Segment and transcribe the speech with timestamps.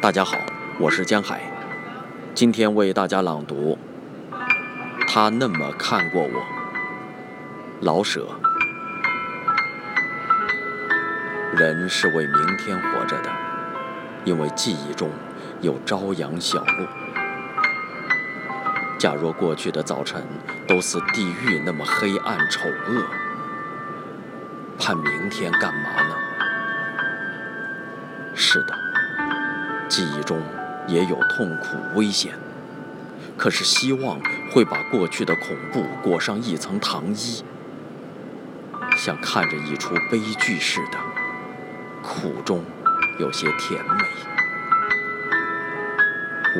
[0.00, 0.38] 大家好，
[0.78, 1.42] 我是江海，
[2.34, 3.76] 今天为大家朗读。
[5.06, 6.42] 他那么看过我，
[7.82, 8.26] 老舍。
[11.54, 13.30] 人是为明天活着的，
[14.24, 15.10] 因为记忆中
[15.60, 16.86] 有朝阳小路。
[18.98, 20.26] 假若过去的早晨
[20.66, 23.04] 都似地狱那么黑暗丑恶，
[24.78, 26.16] 盼明天干嘛呢？
[28.34, 28.89] 是的。
[29.90, 30.40] 记忆中
[30.86, 32.32] 也有痛苦危险，
[33.36, 34.20] 可是希望
[34.52, 37.42] 会把过去的恐怖裹上一层糖衣，
[38.96, 40.98] 像看着一出悲剧似的，
[42.04, 42.64] 苦中
[43.18, 44.04] 有些甜美。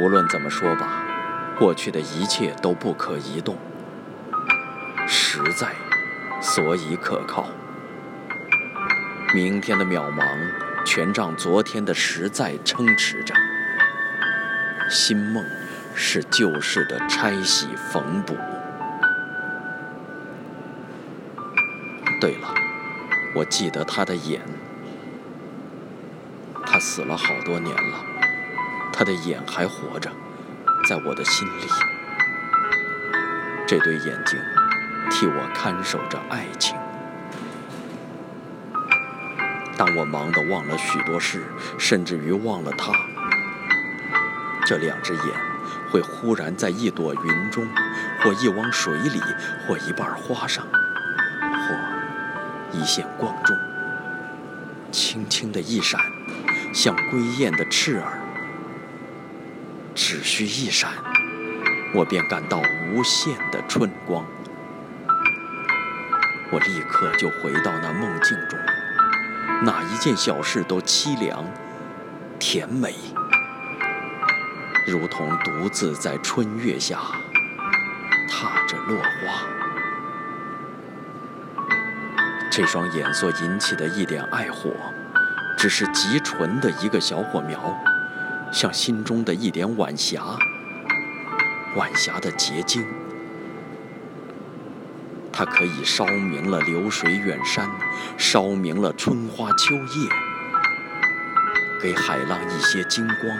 [0.00, 1.04] 无论怎么说吧，
[1.56, 3.56] 过去的一切都不可移动，
[5.06, 5.68] 实在，
[6.40, 7.46] 所以可靠。
[9.32, 10.26] 明天的渺茫。
[10.84, 13.34] 全仗昨天的实在撑持着，
[14.88, 15.44] 新梦
[15.94, 18.36] 是旧事的拆洗缝补。
[22.20, 22.52] 对了，
[23.34, 24.42] 我记得他的眼，
[26.66, 28.04] 他死了好多年了，
[28.92, 30.10] 他的眼还活着，
[30.88, 31.68] 在我的心里。
[33.66, 34.38] 这对眼睛
[35.10, 36.79] 替我看守着爱情。
[39.80, 41.42] 当我忙得忘了许多事，
[41.78, 42.92] 甚至于忘了他，
[44.66, 45.22] 这两只眼
[45.90, 47.66] 会忽然在一朵云中，
[48.20, 49.18] 或一汪水里，
[49.66, 53.56] 或一瓣花上，或一线光中，
[54.92, 55.98] 轻轻的一闪，
[56.74, 58.18] 像归雁的翅儿。
[59.94, 60.90] 只需一闪，
[61.94, 62.60] 我便感到
[62.92, 64.26] 无限的春光，
[66.52, 68.58] 我立刻就回到那梦境中。
[69.62, 71.44] 哪一件小事都凄凉、
[72.38, 72.94] 甜美，
[74.86, 76.98] 如同独自在春月下
[78.26, 79.42] 踏着落花。
[82.50, 84.70] 这双眼所引起的一点爱火，
[85.58, 87.78] 只是极纯的一个小火苗，
[88.50, 90.22] 像心中的一点晚霞，
[91.76, 92.82] 晚霞的结晶。
[95.42, 97.66] 它可以烧明了流水远山，
[98.18, 100.10] 烧明了春花秋叶，
[101.80, 103.38] 给海浪一些金光。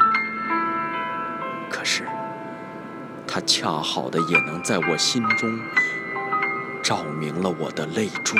[1.68, 2.08] 可是，
[3.26, 5.60] 它恰好的也能在我心中
[6.82, 8.34] 照明了我的泪珠。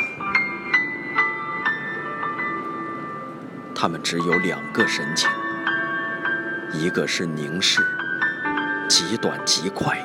[3.74, 5.28] 他们只有两个神情，
[6.72, 7.82] 一个是凝视，
[8.88, 9.98] 极短极快；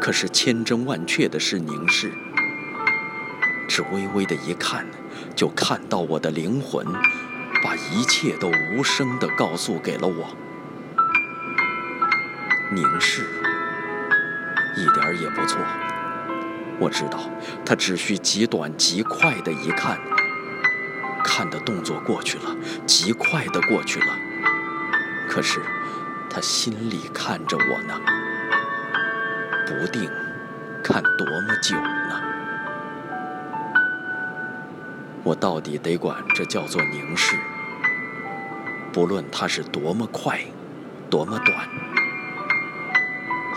[0.00, 2.12] 可是千真万确的是凝视。
[3.68, 4.86] 只微微的一看，
[5.34, 6.86] 就看到我的灵魂，
[7.62, 10.36] 把一切都无声的告诉给了我。
[12.72, 13.22] 凝视，
[14.76, 15.60] 一点儿也不错。
[16.78, 17.30] 我知道，
[17.64, 19.98] 他只需极短极快的一看，
[21.24, 22.56] 看的动作过去了，
[22.86, 24.06] 极快的过去了。
[25.28, 25.60] 可是，
[26.28, 28.00] 他心里看着我呢，
[29.66, 30.10] 不定
[30.82, 32.25] 看多么久呢。
[35.26, 37.36] 我到底得管这叫做凝视，
[38.92, 40.38] 不论它是多么快，
[41.10, 41.68] 多么短，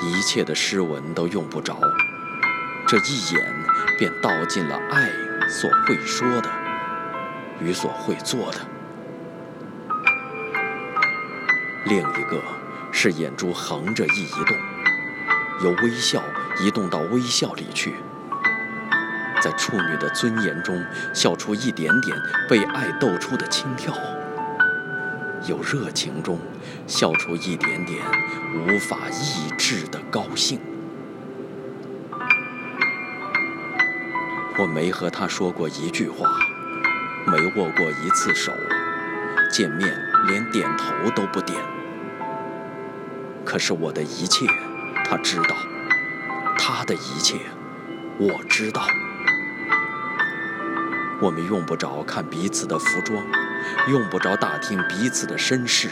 [0.01, 1.79] 一切的诗文都用不着，
[2.87, 3.53] 这一眼
[3.99, 5.11] 便道尽了爱
[5.47, 6.49] 所会说的
[7.59, 8.57] 与所会做的。
[11.85, 12.41] 另一个
[12.91, 14.57] 是眼珠横着一移动，
[15.61, 16.23] 由微笑
[16.61, 17.93] 移动到微笑里去。
[19.41, 20.83] 在处女的尊严中
[21.13, 22.17] 笑出一点点
[22.49, 23.93] 被爱逗出的轻佻，
[25.47, 26.39] 有热情中
[26.85, 28.03] 笑出一点点
[28.53, 30.59] 无法抑制的高兴。
[34.57, 36.27] 我没和他说过一句话，
[37.25, 38.51] 没握过一次手，
[39.49, 41.57] 见面连点头都不点。
[43.45, 44.45] 可是我的一切，
[45.05, 45.55] 他知道；
[46.57, 47.37] 他的一切，
[48.19, 48.85] 我知道。
[51.21, 53.21] 我们用不着看彼此的服装，
[53.89, 55.89] 用不着打听彼此的身世。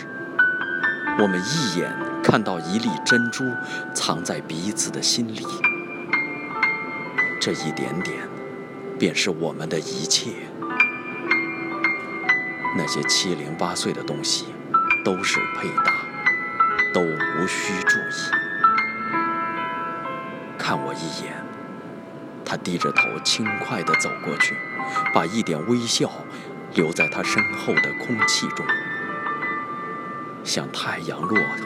[1.20, 1.92] 我们一眼
[2.24, 3.44] 看到一粒珍珠
[3.94, 5.46] 藏在彼此的心里，
[7.42, 8.28] 这一点点
[8.98, 10.32] 便是我们的一切。
[12.78, 14.46] 那些七零八碎的东西
[15.04, 15.92] 都是配搭，
[16.94, 18.32] 都无需注意。
[20.58, 21.44] 看我一眼，
[22.48, 24.56] 他低着头轻快地走过去。
[25.14, 26.10] 把一点微笑
[26.74, 28.66] 留在他身后的空气中，
[30.46, 31.58] 像太阳落后，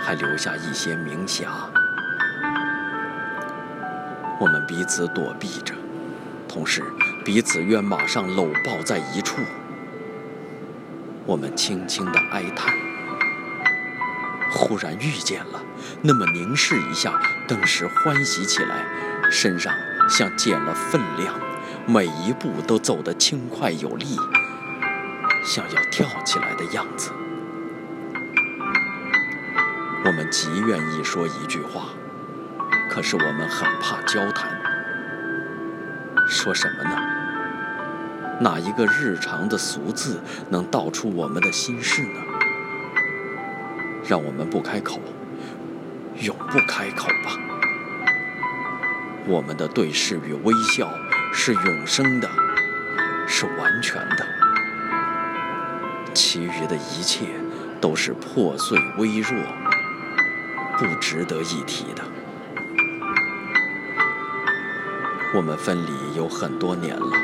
[0.00, 1.50] 还留下一些明霞。
[4.38, 5.74] 我们彼此躲避着，
[6.48, 6.84] 同时
[7.24, 9.42] 彼此愿马上搂抱在一处。
[11.26, 12.72] 我们轻轻的哀叹，
[14.52, 15.60] 忽然遇见了，
[16.00, 18.86] 那么凝视一下，顿时欢喜起来，
[19.30, 19.72] 身上
[20.08, 21.34] 像减了分量，
[21.86, 24.16] 每一步都走得轻快有力，
[25.44, 27.10] 像要跳起来的样子。
[30.04, 31.90] 我们极愿意说一句话，
[32.90, 34.50] 可是我们很怕交谈，
[36.28, 36.96] 说什么呢？
[38.40, 40.20] 哪一个日常的俗字
[40.50, 42.20] 能道出我们的心事呢？
[44.04, 45.00] 让我们不开口，
[46.20, 47.51] 永不开口吧。
[49.24, 50.92] 我们的对视与微笑
[51.32, 52.28] 是永生的，
[53.28, 54.26] 是完全的，
[56.12, 57.26] 其余的一切
[57.80, 59.38] 都是破碎微弱，
[60.76, 62.02] 不值得一提的。
[65.34, 67.16] 我们分离有很多年了。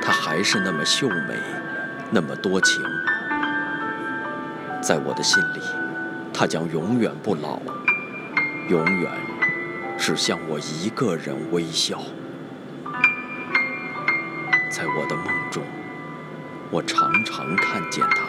[0.00, 1.34] 她还是那么秀美，
[2.10, 2.80] 那么多情，
[4.80, 5.60] 在我的心里，
[6.32, 7.60] 她将永远不老，
[8.68, 9.10] 永远
[9.98, 12.00] 只向我一个人微笑。
[14.70, 15.62] 在我的梦中，
[16.70, 18.26] 我常常看见他。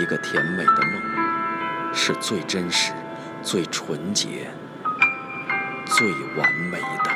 [0.00, 2.92] 一个甜美的梦，是最真实、
[3.42, 4.50] 最纯洁、
[5.84, 7.10] 最完美的。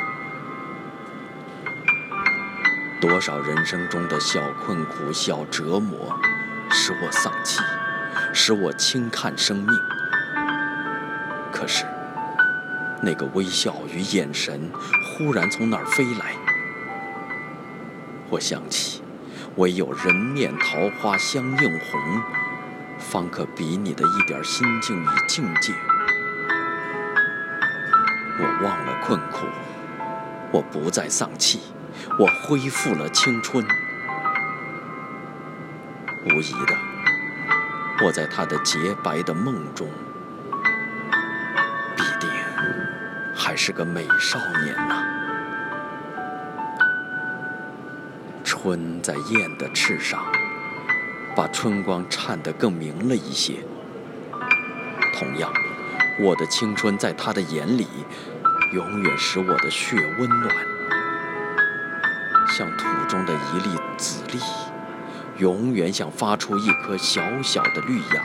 [3.00, 6.18] 多少人生中的小困苦、小折磨，
[6.70, 7.62] 使我丧气，
[8.32, 9.68] 使我轻看生命。
[11.50, 11.84] 可是，
[13.02, 14.70] 那个微笑与眼神
[15.02, 16.34] 忽然从哪儿飞来？
[18.28, 19.02] 我想起，
[19.56, 22.22] 唯有人面桃花相映红，
[22.98, 25.72] 方可比拟的一点心境与境界。
[28.38, 29.46] 我忘了困苦，
[30.52, 31.60] 我不再丧气。
[32.18, 33.64] 我恢复了青春，
[36.26, 36.76] 无疑的，
[38.04, 39.88] 我在他的洁白的梦中，
[43.42, 45.02] 还是个美少年呐。
[48.44, 50.22] 春在燕的翅上，
[51.34, 53.64] 把春光颤得更明了一些。
[55.14, 55.50] 同样，
[56.20, 57.88] 我的青春在他的眼里，
[58.74, 60.54] 永远使我的血温暖。
[62.46, 64.38] 像土中的一粒籽粒，
[65.38, 68.22] 永远想发出一颗小小的绿芽。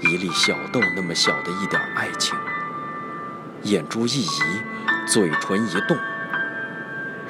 [0.00, 2.36] 一粒小豆那么小的一点爱情，
[3.64, 4.28] 眼珠一移，
[5.06, 5.96] 嘴唇一动，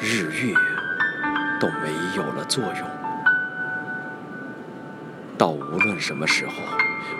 [0.00, 0.52] 日月
[1.60, 2.90] 都没有了作用。
[5.38, 6.54] 到无论什么时候，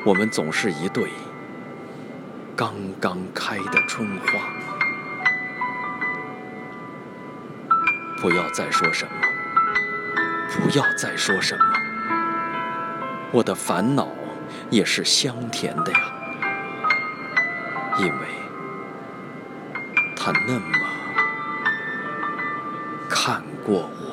[0.05, 1.11] 我们总是一对
[2.57, 4.33] 刚刚开的春花。
[8.21, 9.13] 不要再说什么，
[10.51, 11.65] 不要再说什么，
[13.31, 14.09] 我的烦恼
[14.71, 15.99] 也是香甜的呀，
[17.99, 18.27] 因为
[20.25, 20.89] 他那么
[23.11, 24.04] 看过我。